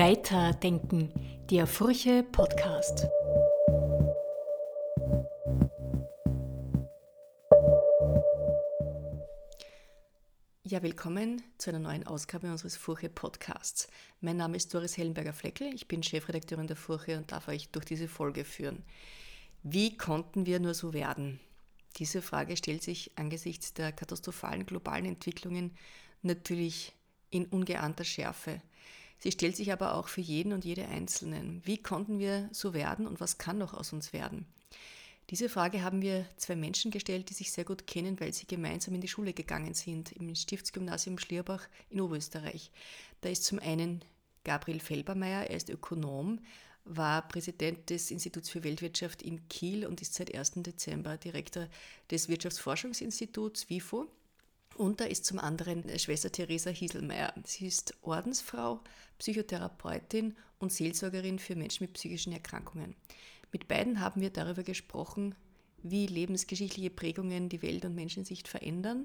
[0.00, 1.12] Weiterdenken,
[1.50, 3.06] der Furche Podcast.
[10.62, 13.88] Ja, willkommen zu einer neuen Ausgabe unseres Furche Podcasts.
[14.22, 18.08] Mein Name ist Doris Hellenberger-Fleckel, ich bin Chefredakteurin der Furche und darf euch durch diese
[18.08, 18.82] Folge führen.
[19.62, 21.40] Wie konnten wir nur so werden?
[21.98, 25.76] Diese Frage stellt sich angesichts der katastrophalen globalen Entwicklungen
[26.22, 26.94] natürlich
[27.28, 28.62] in ungeahnter Schärfe.
[29.20, 31.60] Sie stellt sich aber auch für jeden und jede Einzelnen.
[31.64, 34.46] Wie konnten wir so werden und was kann noch aus uns werden?
[35.28, 38.94] Diese Frage haben wir zwei Menschen gestellt, die sich sehr gut kennen, weil sie gemeinsam
[38.94, 42.72] in die Schule gegangen sind, im Stiftsgymnasium Schlierbach in Oberösterreich.
[43.20, 44.02] Da ist zum einen
[44.42, 46.40] Gabriel Felbermeier, er ist Ökonom,
[46.84, 50.52] war Präsident des Instituts für Weltwirtschaft in Kiel und ist seit 1.
[50.56, 51.68] Dezember Direktor
[52.10, 54.10] des Wirtschaftsforschungsinstituts WIFO.
[54.80, 57.34] Und da ist zum anderen Schwester Theresa Hieselmeier.
[57.44, 58.80] Sie ist Ordensfrau,
[59.18, 62.96] Psychotherapeutin und Seelsorgerin für Menschen mit psychischen Erkrankungen.
[63.52, 65.34] Mit beiden haben wir darüber gesprochen,
[65.82, 69.04] wie lebensgeschichtliche Prägungen die Welt- und Menschensicht verändern,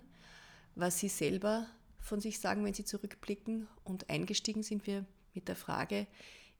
[0.75, 1.67] was sie selber
[1.99, 3.67] von sich sagen, wenn sie zurückblicken.
[3.83, 6.07] Und eingestiegen sind wir mit der Frage,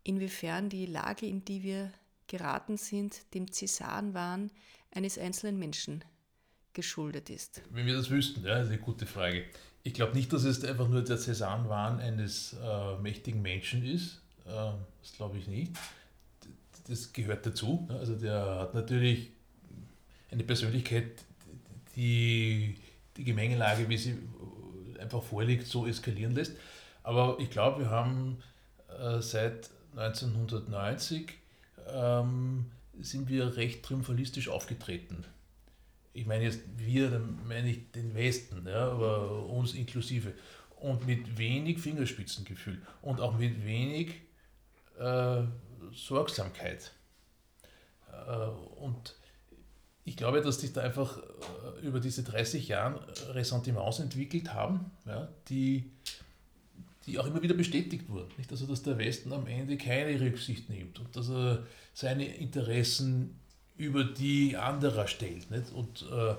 [0.04, 1.94] inwiefern die Lage, in die wir
[2.28, 4.52] geraten sind, dem Cäsarenwahn
[4.92, 6.04] eines einzelnen Menschen
[6.76, 7.62] geschuldet ist?
[7.72, 9.46] Wenn wir das wüssten, ja, ist eine gute Frage.
[9.84, 14.22] Ich glaube nicht, dass es einfach nur der Cäsarenwahn eines äh, mächtigen Menschen ist.
[14.46, 14.52] Äh,
[15.02, 15.72] das glaube ich nicht.
[16.88, 17.88] Das gehört dazu.
[17.90, 17.98] Ne?
[17.98, 19.32] Also der hat natürlich
[20.30, 21.24] eine Persönlichkeit,
[21.96, 22.78] die
[23.18, 24.18] die Gemengelage, wie sie
[25.00, 26.54] einfach vorliegt, so eskalieren lässt.
[27.04, 28.38] Aber ich glaube, wir haben
[29.00, 31.34] äh, seit 1990
[31.88, 32.66] ähm,
[33.00, 35.26] sind wir recht triumphalistisch aufgetreten
[36.16, 40.34] ich meine jetzt wir, dann meine ich den Westen, ja, aber uns inklusive.
[40.80, 44.22] Und mit wenig Fingerspitzengefühl und auch mit wenig
[44.98, 45.44] äh,
[45.94, 46.92] Sorgsamkeit.
[48.12, 48.48] Äh,
[48.82, 49.16] und
[50.06, 55.28] ich glaube, dass sich da einfach äh, über diese 30 Jahre Ressentiments entwickelt haben, ja,
[55.50, 55.92] die,
[57.08, 58.32] die auch immer wieder bestätigt wurden.
[58.38, 58.52] Nicht?
[58.52, 63.40] Also, dass der Westen am Ende keine Rücksicht nimmt und dass er seine Interessen
[63.78, 65.52] über die anderer stellt.
[65.52, 65.72] Nicht?
[65.72, 66.36] Und äh,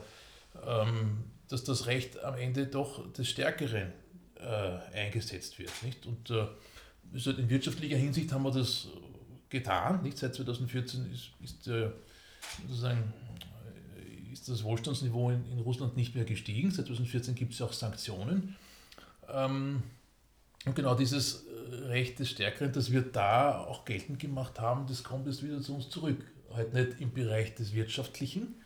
[0.67, 3.93] ähm, dass das Recht am Ende doch des Stärkeren
[4.37, 5.71] äh, eingesetzt wird.
[5.83, 6.07] Nicht?
[6.07, 6.47] Und äh,
[7.31, 8.89] in wirtschaftlicher Hinsicht haben wir das
[9.49, 10.03] getan.
[10.03, 10.19] Nicht?
[10.19, 11.91] Seit 2014 ist, ist, äh,
[12.63, 13.13] sozusagen,
[13.97, 16.71] äh, ist das Wohlstandsniveau in, in, Russland nicht mehr gestiegen.
[16.71, 18.57] Seit 2014 gibt es auch Sanktionen.
[19.29, 19.83] Ähm,
[20.65, 25.05] und genau dieses äh, Recht des Stärkeren, das wir da auch geltend gemacht haben, das
[25.05, 26.19] kommt jetzt wieder zu uns zurück
[26.57, 28.57] halt nicht im Bereich des Wirtschaftlichen,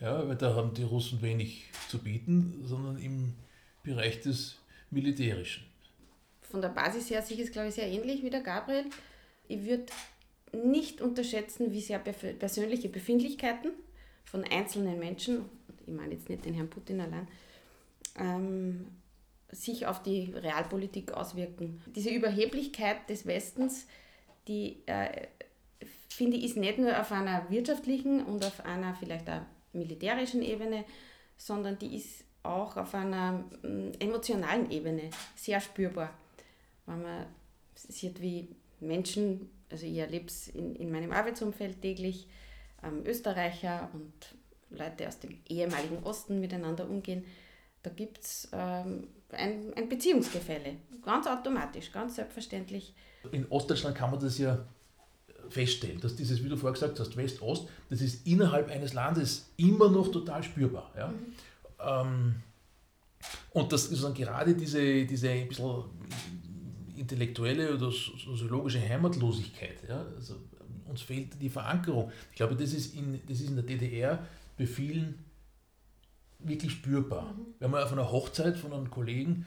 [0.00, 3.34] ja, weil da haben die Russen wenig zu bieten, sondern im
[3.82, 4.58] Bereich des
[4.90, 5.64] Militärischen.
[6.42, 8.84] Von der Basis her sich ist, glaube ich, sehr ähnlich wie der Gabriel.
[9.48, 9.86] Ich würde
[10.52, 13.72] nicht unterschätzen, wie sehr persönliche Befindlichkeiten
[14.24, 15.44] von einzelnen Menschen,
[15.86, 17.28] ich meine jetzt nicht den Herrn Putin allein,
[18.18, 18.86] ähm,
[19.50, 21.82] sich auf die Realpolitik auswirken.
[21.94, 23.86] Diese Überheblichkeit des Westens,
[24.46, 25.26] die äh,
[26.08, 29.42] finde ich, ist nicht nur auf einer wirtschaftlichen und auf einer vielleicht auch
[29.72, 30.84] militärischen Ebene,
[31.36, 36.10] sondern die ist auch auf einer mm, emotionalen Ebene sehr spürbar.
[36.86, 37.26] Wenn man
[37.74, 38.48] sieht, wie
[38.80, 42.28] Menschen, also ich erlebe es in, in meinem Arbeitsumfeld täglich,
[42.82, 44.12] ähm, Österreicher und
[44.70, 47.24] Leute aus dem ehemaligen Osten miteinander umgehen,
[47.82, 50.76] da gibt es ähm, ein, ein Beziehungsgefälle.
[51.04, 52.94] Ganz automatisch, ganz selbstverständlich.
[53.30, 54.66] In Ostdeutschland kann man das ja
[55.50, 59.88] feststellen, dass dieses, wie du vorher gesagt hast, West-Ost, das ist innerhalb eines Landes immer
[59.90, 60.92] noch total spürbar.
[60.96, 61.08] Ja?
[61.08, 61.16] Mhm.
[61.80, 62.34] Ähm,
[63.50, 65.84] und dass sozusagen gerade diese, diese ein bisschen
[66.96, 70.04] intellektuelle oder soziologische Heimatlosigkeit, ja?
[70.16, 70.36] also
[70.88, 72.10] uns fehlt die Verankerung.
[72.30, 74.26] Ich glaube, das ist in, das ist in der DDR
[74.56, 75.24] bei vielen
[76.38, 77.34] wirklich spürbar.
[77.34, 77.46] Mhm.
[77.58, 79.46] Wenn man auf einer Hochzeit von einem Kollegen,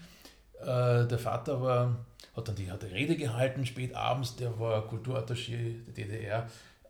[0.62, 1.98] äh, der Vater war
[2.36, 6.50] hat dann die, hat eine Rede gehalten, spät abends, der war Kulturattaché der DDR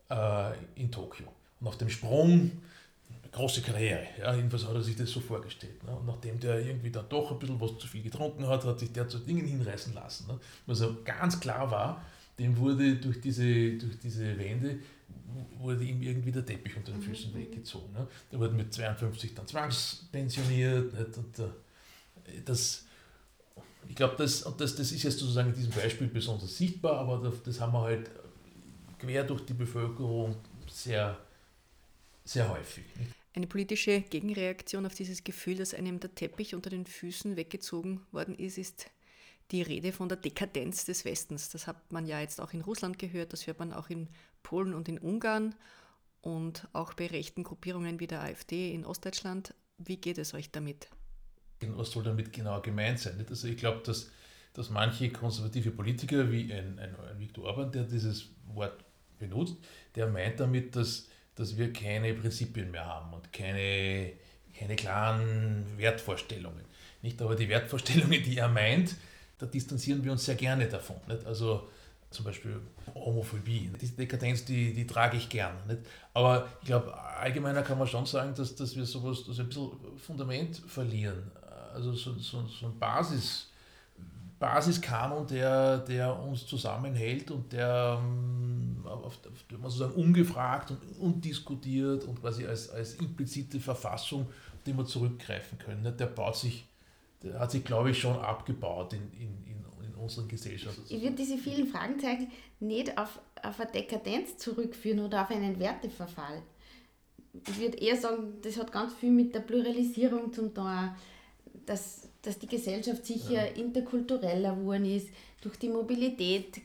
[0.10, 1.26] äh, in Tokio.
[1.60, 2.52] Und auf dem Sprung,
[3.32, 5.84] große Karriere, ja, jedenfalls hat er sich das so vorgestellt.
[5.84, 5.92] Ne?
[5.92, 8.92] Und nachdem der irgendwie dann doch ein bisschen was zu viel getrunken hat, hat sich
[8.92, 10.28] der zu Dingen hinreißen lassen.
[10.28, 10.40] Ne?
[10.68, 12.06] Was also ganz klar war,
[12.38, 13.44] dem wurde durch diese,
[13.78, 14.80] durch diese Wende
[15.60, 17.38] wurde ihm irgendwie der Teppich unter den Füßen mhm.
[17.38, 17.94] weggezogen.
[17.94, 18.08] Ne?
[18.32, 20.94] Der wurde mit 52 dann zwangspensioniert.
[20.94, 21.18] Nicht?
[21.18, 22.86] Und äh, das,
[23.88, 27.60] ich glaube, das, das, das ist jetzt sozusagen in diesem Beispiel besonders sichtbar, aber das
[27.60, 28.10] haben wir halt
[29.00, 30.36] quer durch die Bevölkerung
[30.70, 31.18] sehr,
[32.24, 32.86] sehr häufig.
[33.34, 38.36] Eine politische Gegenreaktion auf dieses Gefühl, dass einem der Teppich unter den Füßen weggezogen worden
[38.36, 38.88] ist, ist
[39.52, 41.50] die Rede von der Dekadenz des Westens.
[41.50, 44.08] Das hat man ja jetzt auch in Russland gehört, das hört man auch in
[44.44, 45.56] Polen und in Ungarn
[46.22, 49.54] und auch bei rechten Gruppierungen wie der AfD in Ostdeutschland.
[49.78, 50.90] Wie geht es euch damit?
[51.76, 53.24] Was soll damit genau gemeint sein?
[53.30, 54.10] Also ich glaube, dass,
[54.54, 58.84] dass manche konservative Politiker wie ein, ein, ein Viktor Orban, der dieses Wort
[59.20, 59.56] benutzt,
[59.96, 64.14] der meint damit, dass, dass wir keine Prinzipien mehr haben und keine,
[64.58, 66.66] keine klaren Wertvorstellungen.
[67.02, 68.96] Nicht aber die Wertvorstellungen, die er meint,
[69.38, 70.98] da distanzieren wir uns sehr gerne davon.
[71.08, 71.26] Nicht?
[71.26, 71.68] Also
[72.12, 72.62] zum Beispiel
[72.94, 73.72] Homophobie.
[73.80, 75.56] Diese Dekadenz, die, die trage ich gern.
[75.68, 75.80] Nicht?
[76.14, 79.72] Aber ich glaube, allgemeiner kann man schon sagen, dass, dass wir sowas, dass ein bisschen
[79.98, 81.32] Fundament verlieren.
[81.74, 83.50] Also so, so, so ein Basis,
[84.40, 92.20] Basiskanon, der, der uns zusammenhält und der, ähm, auf, auf, sozusagen ungefragt und undiskutiert und
[92.22, 95.96] quasi als, als implizite Verfassung, auf die wir zurückgreifen können.
[95.96, 96.66] Der baut sich
[97.24, 100.80] der hat sich, glaube ich, schon abgebaut in, in, in, in unserer Gesellschaft.
[100.90, 106.42] Ich würde diese vielen Fragezeichen nicht auf, auf eine Dekadenz zurückführen oder auf einen Werteverfall.
[107.48, 110.96] Ich würde eher sagen, das hat ganz viel mit der Pluralisierung zu tun,
[111.66, 113.54] dass, dass die Gesellschaft sicher ja.
[113.54, 115.10] interkultureller geworden ist.
[115.42, 116.62] Durch die Mobilität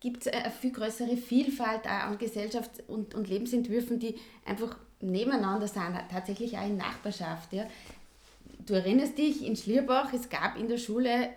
[0.00, 4.14] gibt es eine viel größere Vielfalt an Gesellschafts- und, und Lebensentwürfen, die
[4.44, 7.52] einfach nebeneinander sind, tatsächlich auch in Nachbarschaft.
[7.52, 7.66] Ja
[8.68, 11.30] du erinnerst dich, in Schlierbach, es gab in der Schule,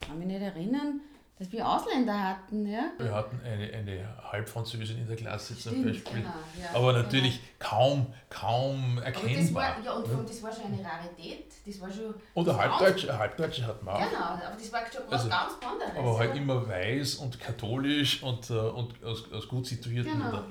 [0.00, 1.00] kann mich nicht erinnern,
[1.38, 2.66] dass wir Ausländer hatten.
[2.66, 2.90] Ja?
[2.98, 6.20] Wir hatten eine, eine Halbfranzösin in der Klasse Stimmt, zum Beispiel.
[6.20, 7.70] Genau, ja, aber natürlich genau.
[7.70, 9.64] kaum, kaum erkennbar.
[9.64, 11.52] Aber das war, ja, und, und das war schon eine Rarität.
[11.64, 14.10] Das war schon, Oder Halbdeutsche, Halbdeutsche hat man auch.
[14.10, 15.96] Genau, aber das war schon was also, ganz anderes.
[15.96, 20.42] Aber halt immer weiß und katholisch und, äh, und aus, aus gut situierten genau.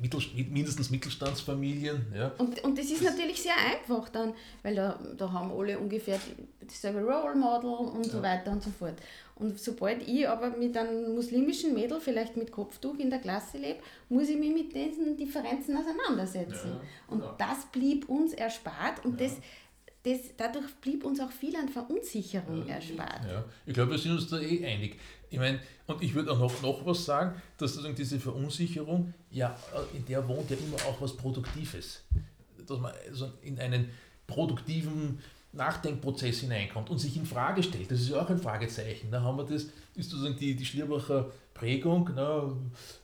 [0.00, 2.06] Mittel, mindestens Mittelstandsfamilien.
[2.14, 2.32] Ja.
[2.38, 6.18] Und, und das ist natürlich sehr einfach dann, weil da, da haben alle ungefähr
[6.60, 8.12] dasselbe Role Model und ja.
[8.12, 8.94] so weiter und so fort.
[9.34, 13.78] Und sobald ich aber mit einem muslimischen Mädel, vielleicht mit Kopftuch in der Klasse lebe,
[14.08, 16.70] muss ich mich mit diesen Differenzen auseinandersetzen.
[16.70, 19.36] Ja, und das blieb uns erspart und das,
[20.02, 23.24] das, dadurch blieb uns auch viel an Verunsicherung erspart.
[23.30, 24.98] Ja, ich glaube, wir sind uns da eh einig.
[25.30, 29.56] Ich meine, und ich würde auch noch, noch was sagen, dass sozusagen diese Verunsicherung, ja,
[29.94, 32.02] in der wohnt ja immer auch was Produktives.
[32.66, 33.90] Dass man also in einen
[34.26, 35.18] produktiven
[35.52, 37.90] Nachdenkprozess hineinkommt und sich in Frage stellt.
[37.90, 39.10] Das ist ja auch ein Fragezeichen.
[39.10, 39.64] Da haben wir das,
[39.94, 42.54] ist sozusagen die, die Schlierbacher Prägung, na,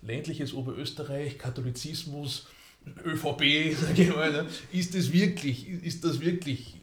[0.02, 2.46] ländliches Oberösterreich, Katholizismus,
[3.04, 4.46] ÖVP, sage ich mal, ne?
[4.72, 6.76] ist das wirklich, ist das wirklich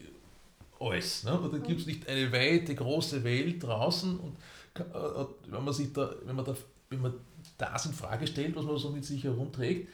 [0.80, 1.24] alles?
[1.24, 1.40] Ne?
[1.40, 5.92] Oder gibt es nicht eine weite, große Welt draußen und äh, äh, wenn man sich
[5.92, 6.56] da, wenn man da,
[6.90, 7.14] wenn man
[7.58, 9.88] das in Frage stellt, was man so mit sich herumträgt,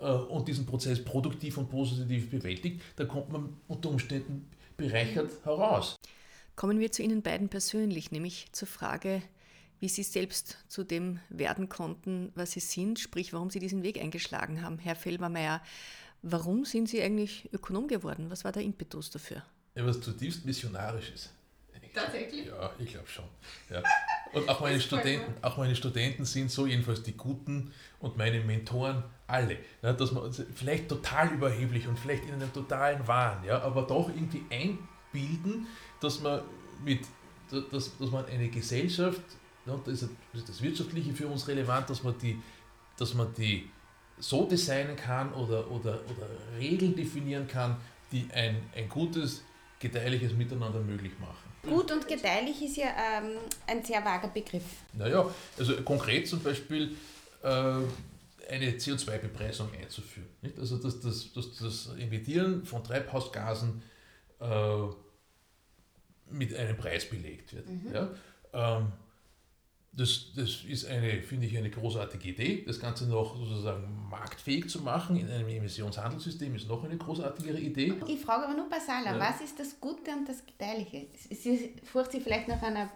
[0.00, 5.96] äh, und diesen Prozess produktiv und positiv bewältigt, dann kommt man unter Umständen bereichert heraus.
[6.56, 9.22] Kommen wir zu Ihnen beiden persönlich, nämlich zur Frage,
[9.78, 13.98] wie Sie selbst zu dem werden konnten, was Sie sind, sprich, warum Sie diesen Weg
[13.98, 14.78] eingeschlagen haben.
[14.78, 15.62] Herr Felbermeier,
[16.22, 18.30] warum sind Sie eigentlich Ökonom geworden?
[18.30, 19.42] Was war der Impetus dafür?
[19.74, 21.30] Etwas zutiefst Missionarisches.
[21.94, 22.46] Tatsächlich?
[22.46, 23.24] Ja, ich glaube schon.
[23.68, 23.82] Ja.
[24.32, 29.02] Und auch meine, Studenten, auch meine Studenten sind so, jedenfalls die Guten und meine Mentoren
[29.26, 29.56] alle.
[29.82, 34.08] Ja, dass man vielleicht total überheblich und vielleicht in einem totalen Wahn, ja, aber doch
[34.08, 35.66] irgendwie einbilden,
[36.00, 36.42] dass man
[36.84, 37.00] mit
[37.50, 39.20] dass, dass man eine Gesellschaft,
[39.66, 40.08] ja, da ist
[40.46, 42.40] das Wirtschaftliche für uns relevant, dass man die,
[42.96, 43.68] dass man die
[44.18, 46.28] so designen kann oder, oder, oder
[46.58, 47.76] Regeln definieren kann,
[48.12, 49.42] die ein, ein gutes,
[49.80, 51.50] gedeihliches Miteinander möglich machen.
[51.62, 54.62] Gut und gedeihlich ist ja ähm, ein sehr vager Begriff.
[54.92, 56.96] Naja, also konkret zum Beispiel
[57.42, 60.28] äh, eine CO2-Bepreisung einzuführen.
[60.42, 60.58] Nicht?
[60.58, 63.82] Also dass das, dass das Emittieren von Treibhausgasen
[64.40, 64.46] äh,
[66.30, 67.68] mit einem Preis belegt wird.
[67.68, 67.92] Mhm.
[67.92, 68.10] Ja?
[68.52, 68.92] Ähm,
[69.92, 72.64] das, das ist eine, finde ich, eine großartige Idee.
[72.64, 77.94] Das Ganze noch sozusagen marktfähig zu machen in einem Emissionshandelssystem ist noch eine großartigere Idee.
[78.06, 79.18] Ich frage aber nur bei Sala, ja.
[79.18, 81.08] was ist das Gute und das Gedeihliche?
[81.30, 82.88] Sie furcht sie vielleicht nach einer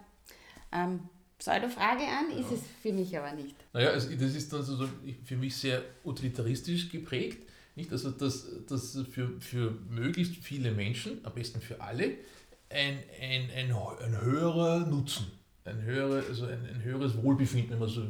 [0.72, 1.00] ähm,
[1.38, 2.38] Pseudo-Frage an, ja.
[2.38, 3.56] ist es für mich aber nicht.
[3.72, 4.88] Naja, also das ist dann so
[5.24, 7.48] für mich sehr utilitaristisch geprägt.
[7.74, 7.90] Nicht?
[7.90, 12.18] Also, dass, dass für, für möglichst viele Menschen, am besten für alle,
[12.70, 15.26] ein, ein, ein, ein höherer Nutzen
[15.64, 18.02] ein, höhere, also ein, ein höheres Wohlbefinden, wenn man so,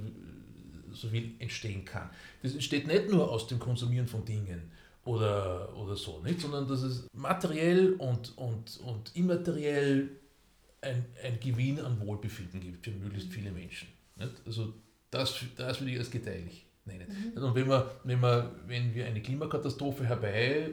[0.92, 2.11] so will, entstehen kann.
[2.42, 4.62] Das entsteht nicht nur aus dem Konsumieren von Dingen
[5.04, 6.40] oder, oder so, nicht?
[6.40, 10.11] sondern dass es materiell und, und, und immateriell
[10.80, 13.88] ein, ein Gewinn an Wohlbefinden gibt für möglichst viele Menschen.
[14.16, 14.32] Nicht?
[14.46, 14.75] Also
[15.11, 17.06] das, das würde ich als gedeihlich nennen.
[17.34, 17.42] Mhm.
[17.42, 20.70] Und wenn wir, wenn, wir, wenn wir eine Klimakatastrophe herbei,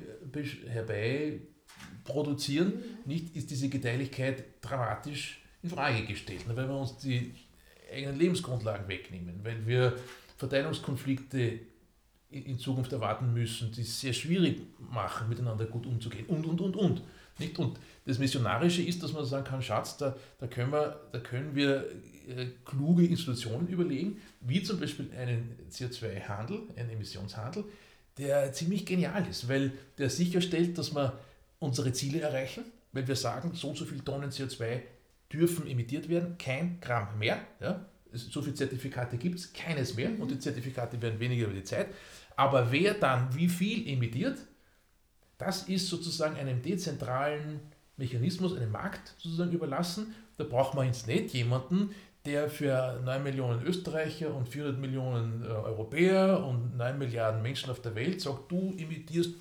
[0.67, 1.41] herbei
[2.03, 2.81] produzieren, mhm.
[3.05, 7.33] nicht, ist diese Gedeihlichkeit dramatisch in Frage gestellt, weil wir uns die
[7.91, 9.97] eigenen Lebensgrundlagen wegnehmen, weil wir
[10.37, 11.59] Verteilungskonflikte
[12.31, 16.75] in Zukunft erwarten müssen, die es sehr schwierig machen, miteinander gut umzugehen und, und, und,
[16.75, 17.01] und.
[17.39, 17.59] Nicht?
[17.59, 21.53] Und das Missionarische ist, dass man sagen kann, Schatz, da, da, können, wir, da können
[21.55, 21.85] wir
[22.27, 27.65] äh, kluge Institutionen überlegen, wie zum Beispiel einen CO2-Handel, einen Emissionshandel,
[28.17, 31.19] der ziemlich genial ist, weil der sicherstellt, dass wir
[31.59, 32.63] unsere Ziele erreichen,
[32.93, 34.81] weil wir sagen, so und so viele Tonnen CO2
[35.31, 37.39] dürfen emittiert werden, kein Gramm mehr.
[37.59, 37.85] Ja?
[38.11, 40.21] So viele Zertifikate gibt es, keines mehr mhm.
[40.21, 41.87] und die Zertifikate werden weniger über die Zeit.
[42.35, 44.39] Aber wer dann wie viel emittiert,
[45.37, 47.59] das ist sozusagen einem dezentralen
[47.97, 50.13] Mechanismus, einem Markt sozusagen überlassen.
[50.37, 51.91] Da braucht man jetzt nicht jemanden,
[52.25, 57.81] der für 9 Millionen Österreicher und 400 Millionen äh, Europäer und 9 Milliarden Menschen auf
[57.81, 59.35] der Welt sagt, du emittierst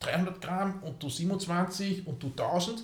[0.00, 2.82] 300 Gramm und du 27 und du 1000,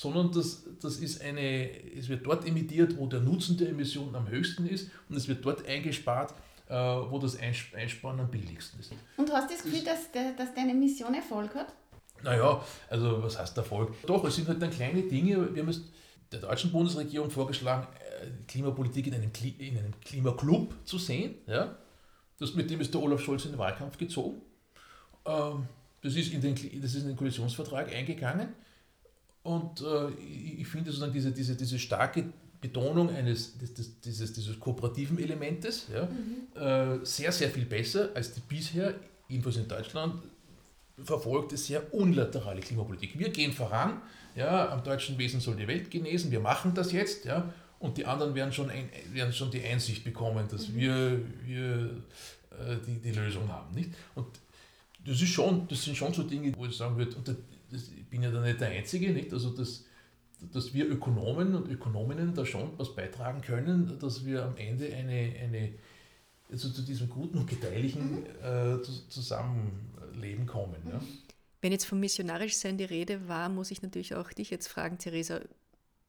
[0.00, 4.30] sondern das, das ist eine, es wird dort emittiert, wo der Nutzen der Emissionen am
[4.30, 6.32] höchsten ist und es wird dort eingespart,
[6.68, 8.92] äh, wo das Einsparen am billigsten ist.
[9.18, 11.74] Und hast du das Gefühl, dass, dass deine Mission Erfolg hat?
[12.22, 13.92] Naja, also was heißt Erfolg?
[14.06, 15.54] Doch, es sind halt dann kleine Dinge.
[15.54, 15.82] Wir haben es
[16.32, 17.86] der deutschen Bundesregierung vorgeschlagen,
[18.22, 21.34] äh, Klimapolitik in einem, in einem Klimaclub zu sehen.
[21.46, 21.76] Ja?
[22.38, 24.40] Das, mit dem ist der Olaf Scholz in den Wahlkampf gezogen.
[25.26, 25.66] Ähm,
[26.00, 28.54] das, ist in den, das ist in den Koalitionsvertrag eingegangen.
[29.42, 30.10] Und äh,
[30.58, 32.24] ich, finde sozusagen diese, diese, diese starke
[32.60, 36.60] Betonung eines, des, dieses, dieses kooperativen Elementes ja, mhm.
[36.60, 38.94] äh, sehr, sehr viel besser als die bisher,
[39.28, 40.22] jedenfalls in Deutschland,
[41.02, 43.18] verfolgte sehr unilaterale Klimapolitik.
[43.18, 44.02] Wir gehen voran,
[44.36, 48.04] ja, am deutschen Wesen soll die Welt genesen, wir machen das jetzt, ja, und die
[48.04, 50.76] anderen werden schon, ein, werden schon die Einsicht bekommen, dass mhm.
[50.76, 51.90] wir, wir
[52.50, 53.74] äh, die, die Lösung haben.
[53.74, 53.90] Nicht?
[54.14, 54.26] Und
[55.06, 57.16] das, ist schon, das sind schon so Dinge, wo ich sagen würde,
[57.70, 59.32] das, ich bin ja da nicht der Einzige, nicht?
[59.32, 59.84] also das,
[60.52, 65.34] dass wir Ökonomen und Ökonominnen da schon was beitragen können, dass wir am Ende eine,
[65.42, 65.74] eine
[66.50, 68.26] also zu diesem guten und gedeihlichen mhm.
[68.42, 70.82] äh, Zusammenleben kommen.
[70.86, 70.98] Ja.
[70.98, 71.06] Mhm.
[71.62, 74.98] Wenn jetzt vom missionarisch sein die Rede war, muss ich natürlich auch dich jetzt fragen,
[74.98, 75.40] Theresa,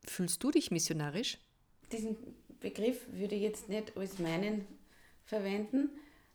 [0.06, 1.38] fühlst du dich missionarisch?
[1.92, 2.16] Diesen
[2.62, 4.66] Begriff würde ich jetzt nicht als meinen
[5.26, 5.90] verwenden.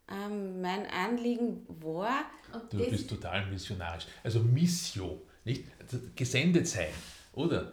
[0.09, 2.25] Ähm, mein Anliegen war.
[2.71, 4.07] du bist total missionarisch.
[4.23, 5.65] Also Missio, nicht?
[5.81, 6.93] Also gesendet sein,
[7.33, 7.73] oder?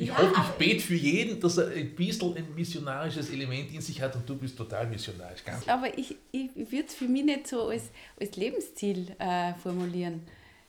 [0.00, 3.82] Ich ja, hoffe, ich bete für jeden, dass er ein bisschen ein missionarisches Element in
[3.82, 5.44] sich hat und du bist total missionarisch.
[5.44, 10.22] Ganz aber ich, ich würde es für mich nicht so als, als Lebensziel äh, formulieren.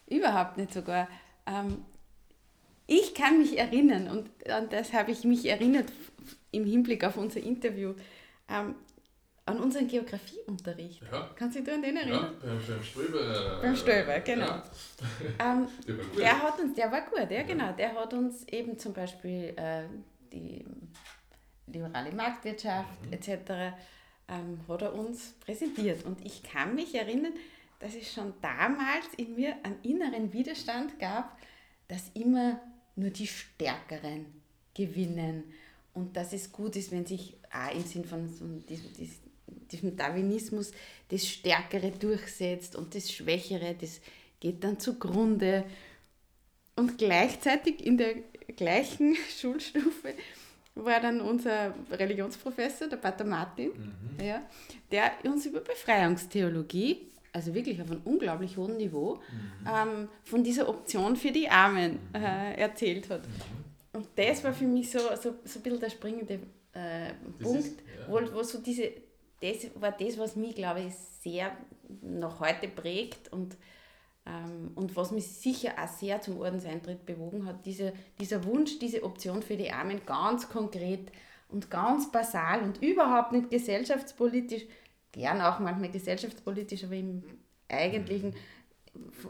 [0.10, 1.08] Überhaupt nicht sogar.
[1.46, 1.78] Ähm,
[2.88, 5.90] ich kann mich erinnern, und an das habe ich mich erinnert
[6.52, 7.94] im Hinblick auf unser Interview,
[8.50, 8.76] ähm,
[9.46, 11.02] an unseren Geografieunterricht.
[11.12, 11.30] Ja.
[11.36, 12.34] Kannst du dich an den erinnern?
[12.44, 13.60] Ja, beim, Stöber.
[13.62, 14.46] Beim Stöber, genau.
[14.46, 14.64] Ja.
[15.40, 16.20] Ähm, der, war gut.
[16.20, 17.72] der hat uns, der war gut, ja, genau.
[17.74, 19.84] Der hat uns eben zum Beispiel äh,
[20.32, 20.64] die
[21.68, 23.14] liberale Marktwirtschaft mhm.
[23.14, 23.30] etc.
[24.28, 26.06] Ähm, hat er uns präsentiert.
[26.06, 27.34] Und ich kann mich erinnern,
[27.80, 31.38] dass es schon damals in mir einen inneren Widerstand gab,
[31.88, 32.62] dass immer
[32.96, 34.28] nur die Stärkeren
[34.74, 35.46] gewinnen
[35.94, 39.31] und dass es gut ist, wenn sich auch im Sinn von so diesem, diesem
[39.98, 40.72] Darwinismus
[41.10, 44.02] das Stärkere durchsetzt und das Schwächere, das
[44.40, 45.66] geht dann zugrunde.
[46.76, 48.16] Und gleichzeitig in der
[48.56, 50.14] gleichen Schulstufe
[50.76, 54.26] war dann unser Religionsprofessor, der Pater Martin, mhm.
[54.26, 54.42] ja,
[54.92, 59.68] der uns über Befreiungstheologie also wirklich auf einem unglaublich hohen Niveau, mhm.
[59.68, 62.16] ähm, von dieser Option für die Armen mhm.
[62.16, 63.22] äh, erzählt hat.
[63.28, 64.00] Mhm.
[64.00, 66.40] Und das war für mich so, so, so ein bisschen der springende
[66.74, 68.08] äh, Punkt, ist, ja.
[68.08, 68.92] wo, wo so diese,
[69.42, 71.56] das war das, was mich, glaube ich, sehr
[72.02, 73.58] noch heute prägt und,
[74.26, 79.04] ähm, und was mich sicher auch sehr zum Ordenseintritt bewogen hat, diese, dieser Wunsch, diese
[79.04, 81.12] Option für die Armen ganz konkret
[81.50, 84.66] und ganz basal und überhaupt nicht gesellschaftspolitisch
[85.12, 87.24] gern auch manchmal gesellschaftspolitisch, aber im
[87.70, 88.36] Eigentlichen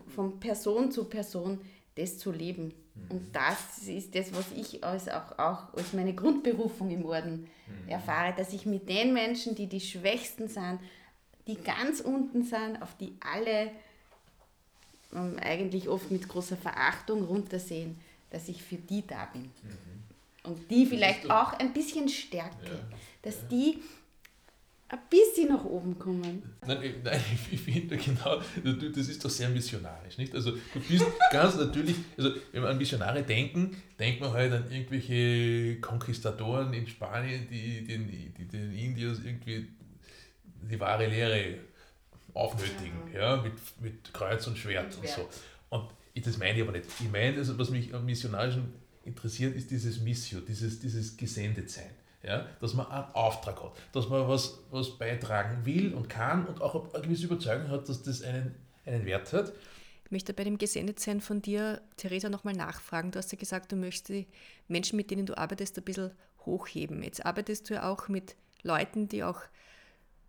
[0.07, 1.61] von Person zu Person
[1.95, 2.73] das zu leben.
[2.95, 3.11] Mhm.
[3.11, 7.89] Und das ist das, was ich als auch, auch als meine Grundberufung im Orden mhm.
[7.89, 10.79] erfahre, dass ich mit den Menschen, die die Schwächsten sind,
[11.47, 13.71] die ganz unten sind, auf die alle
[15.13, 19.43] ähm, eigentlich oft mit großer Verachtung runtersehen, dass ich für die da bin.
[19.43, 19.91] Mhm.
[20.43, 22.97] Und die vielleicht auch ein bisschen stärke, ja.
[23.21, 23.47] dass ja.
[23.49, 23.79] die
[24.91, 26.43] ein bisschen nach oben kommen.
[26.67, 27.21] Nein, nein
[27.51, 30.17] ich finde genau, das ist doch sehr missionarisch.
[30.17, 30.35] Nicht?
[30.35, 34.69] Also du bist ganz natürlich, also wenn wir an Missionare denken, denkt man halt an
[34.69, 39.67] irgendwelche Konquistadoren in Spanien, die den, die den Indios irgendwie
[40.69, 41.55] die wahre Lehre
[42.33, 45.29] aufnötigen, ja, ja mit, mit Kreuz und Schwert und, und so.
[45.69, 46.85] Und ich, das meine ich aber nicht.
[46.99, 48.73] Ich meine, also, was mich am missionarischen
[49.05, 51.89] interessiert, ist dieses Missio, dieses, dieses Gesendetsein.
[52.23, 56.61] Ja, dass man einen Auftrag hat, dass man was, was beitragen will und kann und
[56.61, 58.53] auch eine gewisse Überzeugung hat, dass das einen,
[58.85, 59.51] einen Wert hat.
[60.05, 63.11] Ich möchte bei dem Gesendetsein von dir, Theresa, nochmal nachfragen.
[63.11, 64.27] Du hast ja gesagt, du möchtest die
[64.67, 66.11] Menschen, mit denen du arbeitest, ein bisschen
[66.45, 67.01] hochheben.
[67.01, 69.39] Jetzt arbeitest du ja auch mit Leuten, die auch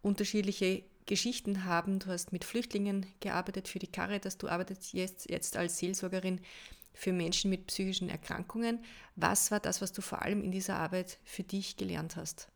[0.01, 1.99] unterschiedliche Geschichten haben.
[1.99, 6.41] Du hast mit Flüchtlingen gearbeitet für die Caritas, du arbeitest jetzt, jetzt als Seelsorgerin
[6.95, 8.81] für Menschen mit psychischen Erkrankungen.
[9.17, 12.49] Was war das, was du vor allem in dieser Arbeit für dich gelernt hast?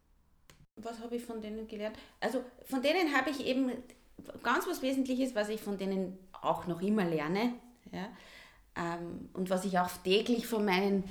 [0.76, 1.97] Was habe ich von denen gelernt?
[2.21, 3.71] Also von denen habe ich eben
[4.43, 7.55] ganz was Wesentliches, was ich von denen auch noch immer lerne.
[7.93, 8.09] Ja?
[8.76, 11.05] Ähm, und was ich auch täglich von meinen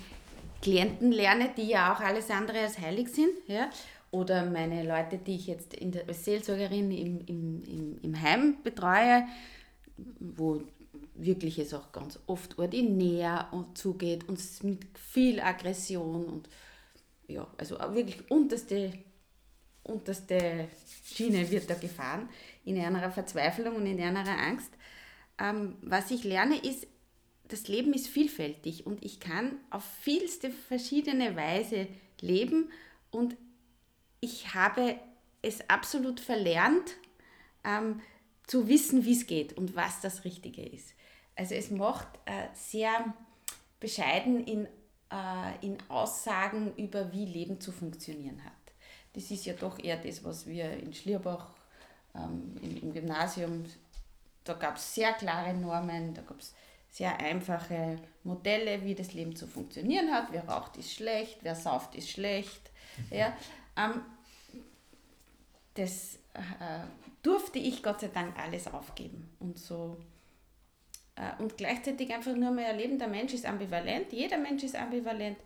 [0.61, 3.31] Klienten lerne, die ja auch alles andere als heilig sind.
[3.47, 3.69] Ja?
[4.11, 9.25] Oder meine Leute, die ich jetzt der, als Seelsorgerin im, im, im, im Heim betreue,
[10.19, 10.61] wo
[11.15, 16.49] wirklich es auch ganz oft ordinär und zugeht und mit viel Aggression und
[17.27, 18.93] ja, also wirklich unterste,
[19.83, 20.67] unterste
[21.05, 22.29] Schiene wird da gefahren,
[22.63, 24.71] in einer Verzweiflung und in einer Angst.
[25.39, 26.87] Ähm, was ich lerne ist,
[27.47, 31.87] das Leben ist vielfältig und ich kann auf vielste verschiedene Weise
[32.21, 32.69] leben
[33.11, 33.35] und
[34.19, 34.99] ich habe
[35.41, 36.95] es absolut verlernt,
[37.63, 38.01] ähm,
[38.47, 40.93] zu wissen, wie es geht und was das Richtige ist.
[41.35, 43.13] Also es macht äh, sehr
[43.79, 44.65] bescheiden in,
[45.11, 48.53] äh, in Aussagen über, wie Leben zu funktionieren hat.
[49.13, 51.53] Das ist ja doch eher das, was wir in Schlierbach
[52.15, 53.65] ähm, im, im Gymnasium,
[54.43, 56.53] da gab es sehr klare Normen, da gab es
[56.89, 60.27] sehr einfache Modelle, wie das Leben zu funktionieren hat.
[60.31, 62.71] Wer raucht, ist schlecht, wer sauft, ist schlecht.
[63.09, 63.17] Mhm.
[63.17, 63.37] Ja,
[63.75, 64.01] ähm,
[65.73, 66.85] das äh,
[67.21, 69.29] durfte ich Gott sei Dank alles aufgeben.
[69.39, 69.97] Und so
[71.39, 75.37] und gleichzeitig einfach nur mehr erleben, der Mensch ist ambivalent, jeder Mensch ist ambivalent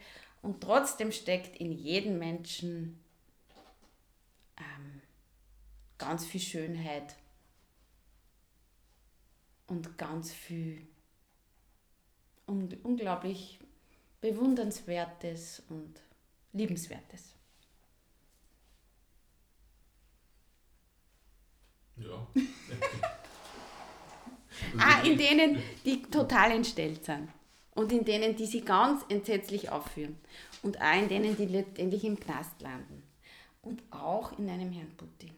[0.41, 2.99] und trotzdem steckt in jedem Menschen
[4.57, 5.01] ähm,
[5.97, 7.15] ganz viel Schönheit
[9.67, 10.87] und ganz viel
[12.47, 13.59] un unglaublich
[14.21, 16.01] bewundernswertes und
[16.51, 17.35] liebenswertes.
[21.97, 22.27] Ja.
[24.77, 27.29] ah, in denen, die total entstellt sind.
[27.75, 30.17] Und in denen, die sie ganz entsetzlich aufführen.
[30.63, 33.03] Und auch in denen, die letztendlich im Knast landen.
[33.61, 35.31] Und auch in einem Herrn Putin.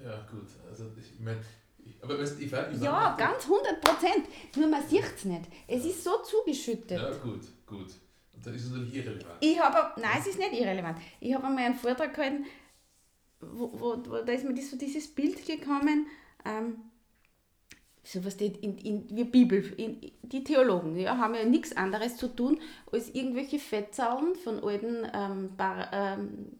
[0.00, 0.46] Ja, gut.
[0.70, 1.40] Also, ich meine,
[2.00, 4.26] aber weißt, ich, ich Ja, ganz 100 Prozent.
[4.56, 5.44] Nur man sieht es nicht.
[5.66, 6.98] Es ist so zugeschüttet.
[6.98, 7.88] Ja, gut, gut.
[8.34, 9.36] Und dann ist es natürlich irrelevant.
[9.40, 10.98] Ich habe, nein, es ist nicht irrelevant.
[11.20, 12.46] Ich habe einmal einen Vortrag gehalten,
[13.40, 16.06] wo, wo, wo da ist mir das, so dieses Bild gekommen,
[16.44, 16.76] ähm,
[18.08, 22.16] so was steht in, in, wir Bibel, in, die Theologen, ja, haben ja nichts anderes
[22.16, 22.58] zu tun,
[22.90, 26.52] als irgendwelche Fettzahlen von alten ähm, Bar, ähm,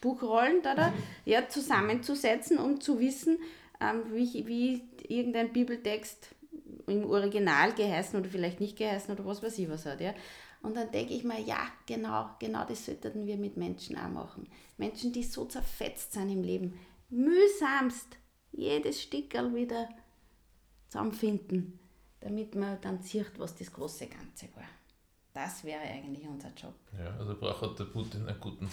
[0.00, 0.94] Buchrollen da, da, mhm.
[1.24, 3.38] ja, zusammenzusetzen, um zu wissen,
[3.80, 6.28] ähm, wie, wie irgendein Bibeltext
[6.86, 10.00] im Original geheißen oder vielleicht nicht geheißen oder was weiß ich was hat.
[10.00, 10.14] Ja.
[10.62, 14.48] Und dann denke ich mir, ja, genau, genau das sollten wir mit Menschen auch machen.
[14.78, 16.78] Menschen, die so zerfetzt sind im Leben,
[17.10, 18.16] mühsamst
[18.52, 19.88] jedes Stickerl wieder
[20.94, 21.78] zusammenfinden,
[22.20, 24.68] damit man dann sieht, was das große Ganze war.
[25.32, 26.74] Das wäre eigentlich unser Job.
[26.96, 28.70] Ja, also braucht der Putin einen guten,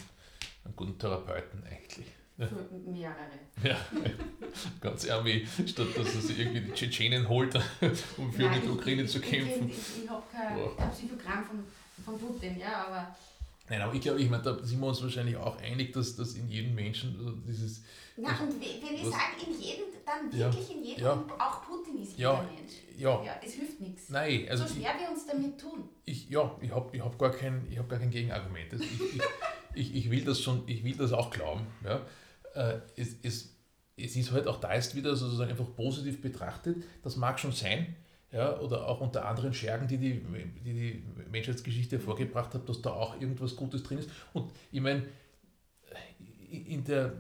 [0.64, 2.06] einen guten Therapeuten eigentlich.
[2.38, 2.48] Ja.
[2.86, 3.16] Mehrere.
[3.64, 3.78] Ja,
[4.80, 7.56] ganz irgendwie, statt dass er sich irgendwie die Tschetschenen holt,
[8.18, 9.70] um für Nein, die Ukraine zu kämpfen.
[9.70, 11.64] Ich, ich, ich habe kein, kein Psychogramm von,
[12.06, 13.16] von Putin, ja, aber
[13.72, 16.34] Nein, aber ich glaube, ich meine, da sind wir uns wahrscheinlich auch einig, dass, dass
[16.34, 17.84] in jedem Menschen also dieses.
[18.18, 22.02] Na, und wenn wir sagen in jedem, dann wirklich ja, in jedem, ja, auch Putin
[22.02, 22.74] ist ja, Mensch.
[22.98, 24.10] Ja, ja, es hilft nichts.
[24.10, 24.68] Nein, also.
[24.68, 25.88] So schwer ich, wir uns damit tun.
[26.04, 28.74] Ich, ja, ich habe ich hab gar, kein, hab gar kein Gegenargument.
[28.74, 29.22] Also ich, ich,
[29.74, 31.66] ich, ich, will das schon, ich will das auch glauben.
[31.86, 32.06] Ja.
[32.54, 33.56] Äh, es, es,
[33.96, 36.84] es ist halt auch da ist wieder sozusagen einfach positiv betrachtet.
[37.04, 37.96] Das mag schon sein,
[38.32, 40.22] ja, oder auch unter anderen Schergen, die die,
[40.64, 44.10] die, die Menschheitsgeschichte hervorgebracht hat, dass da auch irgendwas Gutes drin ist.
[44.34, 45.04] Und ich meine,
[46.50, 47.14] in der,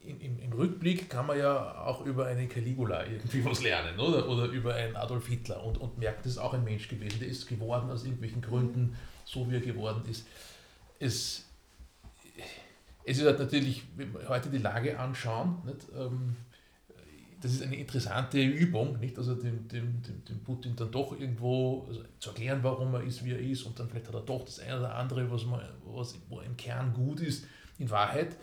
[0.00, 4.28] in, im, im, Rückblick kann man ja auch über einen Caligula irgendwie was lernen, oder?
[4.28, 7.28] Oder über einen Adolf Hitler und, und merkt, das ist auch ein Mensch gewesen, der
[7.28, 10.26] ist geworden aus irgendwelchen Gründen, so wie er geworden ist.
[10.98, 11.44] Es,
[13.04, 16.36] es ist halt natürlich, wenn wir heute die Lage anschauen, nicht, ähm,
[17.40, 19.16] das ist eine interessante Übung, nicht?
[19.18, 23.24] Also dem, dem, dem, dem Putin dann doch irgendwo also zu erklären, warum er ist,
[23.24, 25.60] wie er ist, und dann vielleicht hat er doch das eine oder andere, was, man,
[25.84, 27.44] was wo im Kern gut ist.
[27.78, 28.36] In Wahrheit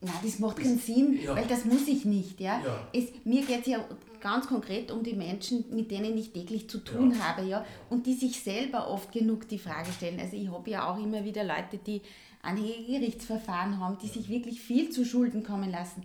[0.00, 1.34] Nein, das macht keinen Sinn, Ja.
[1.34, 2.40] weil das muss ich nicht.
[2.40, 2.60] Ja?
[2.64, 2.88] Ja.
[2.92, 3.84] Es, mir geht es ja
[4.20, 7.18] ganz konkret um die Menschen, mit denen ich täglich zu tun Ja.
[7.18, 7.64] habe ja?
[7.90, 10.20] und die sich selber oft genug die Frage stellen.
[10.20, 12.02] Also ich habe ja auch immer wieder Leute, die
[12.42, 16.04] anhängige Gerichtsverfahren haben, die sich wirklich viel zu Schulden kommen lassen.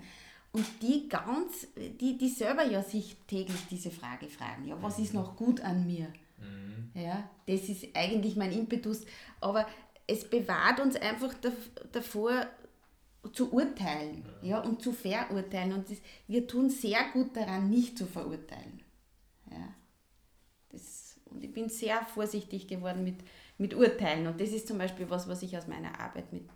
[0.54, 5.14] Und die ganz, die, die selber ja sich täglich diese Frage fragen, ja, was ist
[5.14, 6.14] noch gut an mir?
[6.94, 9.02] Ja, das ist eigentlich mein Impetus.
[9.42, 9.68] Aber
[10.06, 12.46] es bewahrt uns einfach dav- davor,
[13.32, 15.74] zu urteilen ja, und zu verurteilen.
[15.74, 18.84] Und das, wir tun sehr gut daran, nicht zu verurteilen.
[19.50, 19.74] Ja.
[20.70, 23.16] Das, und ich bin sehr vorsichtig geworden mit,
[23.58, 24.28] mit Urteilen.
[24.28, 26.48] Und das ist zum Beispiel was, was ich aus meiner Arbeit mit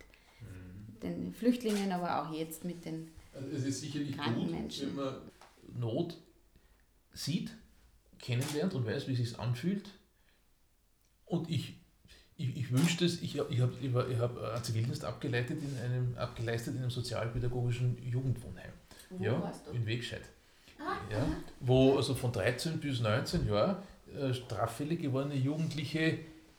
[1.02, 3.10] den Flüchtlingen, aber auch jetzt mit den
[3.52, 4.88] es ist sicherlich gut, Menschen.
[4.88, 5.14] wenn man
[5.74, 6.16] Not
[7.12, 7.50] sieht,
[8.18, 9.90] kennenlernt und weiß, wie es sich anfühlt.
[11.26, 11.74] Und ich,
[12.36, 16.74] ich, ich wünschte es, ich habe ich hab, ich hab Zivildienst abgeleitet in einem, abgeleistet
[16.74, 18.72] in einem sozialpädagogischen Jugendwohnheim.
[19.10, 19.72] Wo ja, warst du?
[19.72, 20.22] in Wegscheid.
[20.78, 21.26] Ah, ja,
[21.60, 23.76] wo also von 13 bis 19 Jahren
[24.16, 26.18] äh, straffällig gewordene Jugendliche,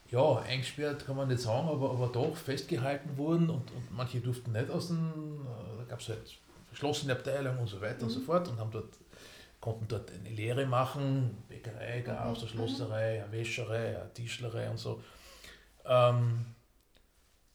[0.09, 4.51] ja, eingesperrt kann man nicht sagen, aber, aber doch festgehalten wurden und, und manche durften
[4.51, 5.07] nicht aus dem,
[5.45, 6.37] äh, da gab es halt
[6.69, 8.95] verschlossene Abteilungen und so weiter und so fort und haben dort,
[9.59, 14.77] konnten dort eine Lehre machen, Bäckerei gab es, eine Schlosserei, eine Wäscherei, eine Tischlerei und
[14.77, 15.01] so.
[15.85, 16.45] Ähm,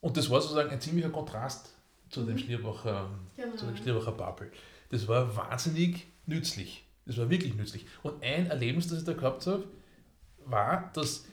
[0.01, 1.73] und das war sozusagen ein ziemlicher Kontrast
[2.09, 3.55] zu dem Schlierbacher, Genau.
[3.55, 4.51] zu der Schlierbacher Bubble.
[4.89, 6.85] Das war wahnsinnig nützlich.
[7.05, 7.85] Das war wirklich nützlich.
[8.03, 9.63] Und ein Erlebnis, das ich da gehabt habe,
[10.45, 11.25] war, dass,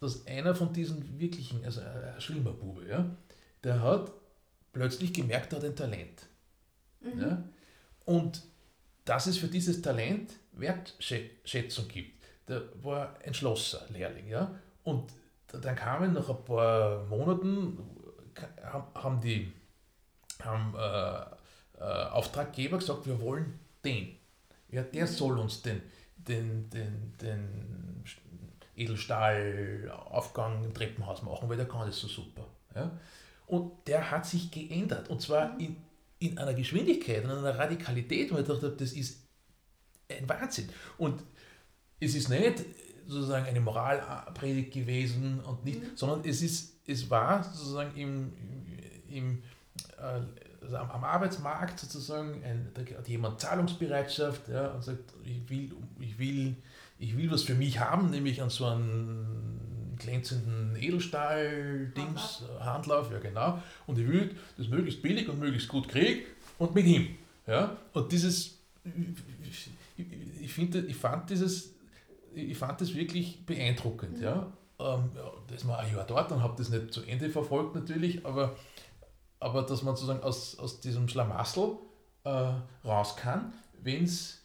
[0.00, 3.06] dass einer von diesen wirklichen, also ein Schwimmerbube, ja,
[3.64, 4.12] der hat
[4.72, 6.26] plötzlich gemerkt, er hat ein Talent.
[7.00, 7.42] Ja?
[8.04, 8.42] Und
[9.04, 12.24] dass es für dieses Talent Wertschätzung gibt.
[12.48, 14.28] Der war ein Schlosser-Lehrling.
[14.28, 14.54] Ja?
[14.84, 15.12] Und
[15.46, 17.78] dann kamen nach ein paar Monaten,
[18.94, 19.52] haben die
[20.42, 24.16] haben, äh, äh, Auftraggeber gesagt, wir wollen den.
[24.70, 25.82] Ja, der soll uns den,
[26.16, 28.04] den, den, den
[28.76, 32.46] Edelstahlaufgang im Treppenhaus machen, weil der kann das so super.
[32.74, 32.90] Ja?
[33.46, 35.08] Und der hat sich geändert.
[35.08, 35.76] Und zwar in,
[36.18, 39.24] in einer Geschwindigkeit, in einer Radikalität, wo ich dachte, das ist
[40.10, 40.68] ein Wahnsinn.
[40.96, 41.22] Und
[42.00, 42.64] es ist nicht
[43.06, 48.32] sozusagen eine Moralpredigt gewesen und nicht, sondern es ist, es war sozusagen im,
[49.08, 49.42] im,
[50.60, 55.72] also am, am Arbeitsmarkt sozusagen, ein, da hat jemand Zahlungsbereitschaft ja, und sagt, ich will,
[56.00, 56.56] ich, will,
[56.98, 59.67] ich will was für mich haben, nämlich an so einen
[59.98, 65.88] glänzenden Edelstahl-Dings, äh, Handlauf, ja genau, und ich will das möglichst billig und möglichst gut
[65.88, 66.22] kriegen
[66.58, 67.16] und mit ihm.
[67.46, 67.76] Ja?
[67.92, 68.58] Und dieses,
[69.96, 71.74] ich, ich, finde, ich fand dieses,
[72.34, 74.20] ich fand das wirklich beeindruckend.
[74.20, 74.52] Ja?
[74.78, 78.24] Ähm, ja, das war ein Jahr dort und habe das nicht zu Ende verfolgt natürlich,
[78.24, 78.56] aber
[79.40, 81.76] aber dass man sozusagen aus, aus diesem Schlamassel
[82.24, 82.52] äh,
[82.84, 84.42] raus kann, wenn es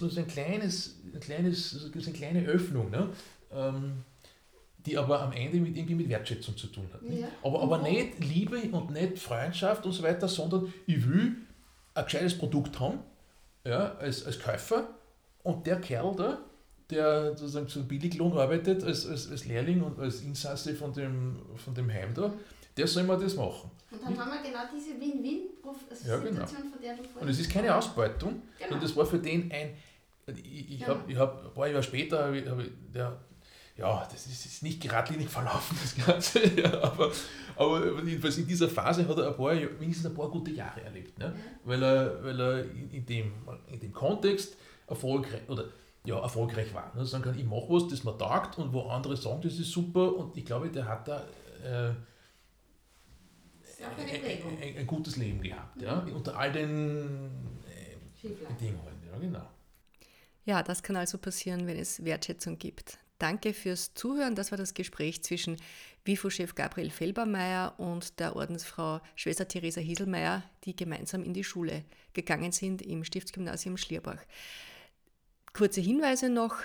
[0.00, 3.08] nur so ein kleines, ein kleines, so eine kleine Öffnung, ne?
[3.50, 4.04] ähm,
[4.86, 7.00] die aber am Ende mit, irgendwie mit Wertschätzung zu tun hat.
[7.10, 7.26] Ja.
[7.42, 7.84] Aber, aber Mhm.
[7.84, 11.36] nicht Liebe und nicht Freundschaft und so weiter, sondern ich will
[11.94, 12.98] ein gescheites Produkt haben,
[13.64, 14.88] ja, als, als Käufer
[15.42, 16.38] und der Kerl da,
[16.90, 21.74] der sozusagen zum Billiglohn arbeitet, als, als, als Lehrling und als Insasse von dem, von
[21.74, 22.32] dem Heim da,
[22.76, 23.70] der soll mir das machen.
[23.90, 26.46] Und dann haben wir genau diese Win-Win-Situation, Ja, genau.
[26.46, 28.42] von der du vorhin Und es ist keine Ausbeutung.
[28.58, 28.74] Genau.
[28.74, 29.70] Und das war für den ein.
[30.26, 30.88] Ich, ich Genau.
[30.94, 33.16] habe ich hab, ein paar Jahre später, hab ich, hab ich, der,
[33.76, 36.40] ja, das ist, ist nicht geradlinig verlaufen, das Ganze.
[36.60, 37.10] Ja, aber,
[37.56, 41.18] aber jedenfalls in dieser Phase hat er ein paar, wenigstens ein paar gute Jahre erlebt.
[41.18, 41.34] Ne?
[41.64, 43.32] Weil er, weil er in, in, dem,
[43.68, 44.56] in dem Kontext
[44.86, 45.64] erfolgreich, oder,
[46.04, 46.94] ja, erfolgreich war.
[46.94, 47.04] Ne?
[47.04, 50.14] Sagen kann, ich mache was, das mir taugt und wo andere sagen, das ist super.
[50.14, 51.24] Und ich glaube, der hat da.
[51.64, 51.94] Äh,
[53.84, 57.30] ein, ein, ein gutes Leben gehabt, ja, unter all den
[57.68, 58.28] äh.
[58.28, 59.50] Bedingungen, ja, genau.
[60.46, 62.98] Ja, das kann also passieren, wenn es Wertschätzung gibt.
[63.18, 64.34] Danke fürs Zuhören.
[64.34, 65.56] Das war das Gespräch zwischen
[66.04, 72.52] WIFO-Chef Gabriel Felbermeier und der Ordensfrau Schwester Theresa Hieselmeier, die gemeinsam in die Schule gegangen
[72.52, 74.18] sind im Stiftsgymnasium Schlierbach.
[75.52, 76.56] Kurze Hinweise noch.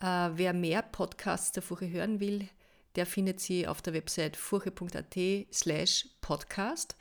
[0.00, 2.48] Äh, wer mehr Podcasts der Furche hören will,
[2.96, 5.16] der findet sie auf der Website furche.at
[5.52, 6.96] slash podcast.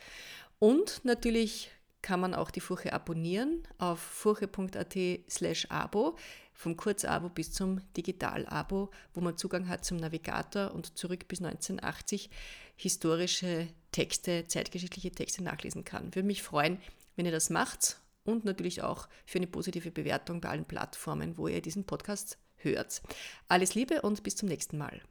[0.60, 4.96] Und natürlich kann man auch die Furche abonnieren auf furche.at
[5.30, 6.18] slash abo,
[6.54, 12.30] vom Kurzabo bis zum Digital-Abo, wo man Zugang hat zum Navigator und zurück bis 1980
[12.76, 16.14] historische Texte, zeitgeschichtliche Texte nachlesen kann.
[16.16, 16.80] Würde mich freuen,
[17.16, 21.48] wenn ihr das macht und natürlich auch für eine positive Bewertung bei allen Plattformen, wo
[21.48, 23.02] ihr diesen Podcast hört.
[23.48, 25.02] Alles Liebe und bis zum nächsten Mal.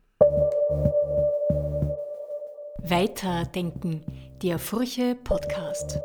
[2.85, 4.05] Weiterdenken,
[4.43, 6.01] der Furche Podcast.